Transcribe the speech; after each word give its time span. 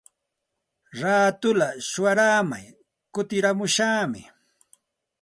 Raatulla 1.01 1.67
shuyaaramay 1.89 2.65
kutiramushaqmi. 3.13 4.21